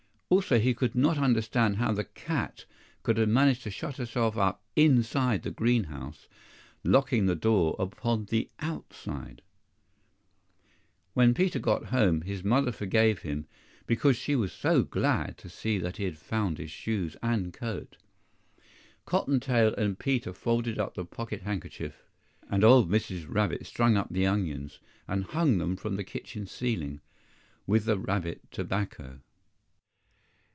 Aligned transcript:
Also 0.33 0.59
he 0.59 0.73
could 0.73 0.95
not 0.95 1.17
understand 1.17 1.75
how 1.75 1.91
the 1.91 2.05
cat 2.05 2.63
could 3.03 3.17
have 3.17 3.27
managed 3.27 3.63
to 3.63 3.69
shut 3.69 3.97
herself 3.97 4.37
up 4.37 4.63
INSIDE 4.77 5.41
the 5.43 5.51
green 5.51 5.83
house, 5.83 6.29
locking 6.85 7.25
the 7.25 7.35
door 7.35 7.75
upon 7.77 8.23
the 8.23 8.49
OUTSIDE. 8.61 9.41
WHEN 11.13 11.33
Peter 11.33 11.59
got 11.59 11.87
home, 11.87 12.21
his 12.21 12.45
mother 12.45 12.71
forgave 12.71 13.23
him, 13.23 13.45
because 13.85 14.15
she 14.15 14.33
was 14.33 14.53
so 14.53 14.83
glad 14.83 15.37
to 15.37 15.49
see 15.49 15.77
that 15.77 15.97
he 15.97 16.05
had 16.05 16.17
found 16.17 16.59
his 16.59 16.71
shoes 16.71 17.17
and 17.21 17.51
coat. 17.51 17.97
Cotton 19.03 19.41
tail 19.41 19.75
and 19.77 19.99
Peter 19.99 20.31
folded 20.31 20.79
up 20.79 20.93
the 20.93 21.03
pocket 21.03 21.41
handkerchief, 21.41 22.05
and 22.49 22.63
old 22.63 22.89
Mrs. 22.89 23.25
Rabbit 23.27 23.65
strung 23.65 23.97
up 23.97 24.07
the 24.09 24.25
onions 24.25 24.79
and 25.09 25.25
hung 25.25 25.57
them 25.57 25.75
from 25.75 25.97
the 25.97 26.05
kitchen 26.05 26.47
ceiling, 26.47 27.01
with 27.67 27.83
the 27.83 27.99
rabbit 27.99 28.49
tobacco. 28.49 29.19